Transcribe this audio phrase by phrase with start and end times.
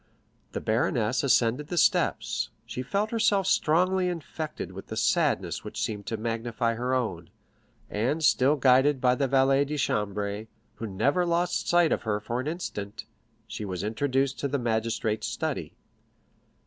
[0.53, 6.07] The baroness ascended the steps; she felt herself strongly infected with the sadness which seemed
[6.07, 7.29] to magnify her own,
[7.87, 12.39] and still guided by the valet de chambre, who never lost sight of her for
[12.39, 13.05] an instant,
[13.45, 15.75] she was introduced to the magistrate's study.